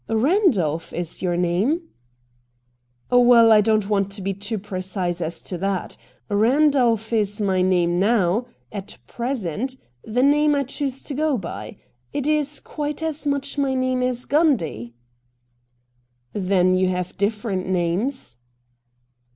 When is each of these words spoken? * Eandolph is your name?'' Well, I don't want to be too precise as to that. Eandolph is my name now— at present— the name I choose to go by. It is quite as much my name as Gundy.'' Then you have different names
* 0.05 0.09
Eandolph 0.09 0.91
is 0.97 1.21
your 1.21 1.37
name?'' 1.37 1.83
Well, 3.11 3.51
I 3.51 3.61
don't 3.61 3.87
want 3.87 4.11
to 4.13 4.23
be 4.23 4.33
too 4.33 4.57
precise 4.57 5.21
as 5.21 5.43
to 5.43 5.59
that. 5.59 5.95
Eandolph 6.27 7.13
is 7.13 7.39
my 7.39 7.61
name 7.61 7.99
now— 7.99 8.47
at 8.71 8.97
present— 9.05 9.77
the 10.03 10.23
name 10.23 10.55
I 10.55 10.63
choose 10.63 11.03
to 11.03 11.13
go 11.13 11.37
by. 11.37 11.77
It 12.13 12.25
is 12.25 12.59
quite 12.59 13.03
as 13.03 13.27
much 13.27 13.59
my 13.59 13.75
name 13.75 14.01
as 14.01 14.25
Gundy.'' 14.25 14.93
Then 16.33 16.73
you 16.73 16.89
have 16.89 17.15
different 17.15 17.67
names 17.67 18.37